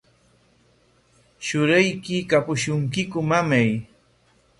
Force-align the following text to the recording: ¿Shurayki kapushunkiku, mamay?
¿Shurayki 1.45 2.15
kapushunkiku, 2.29 3.17
mamay? 3.29 3.69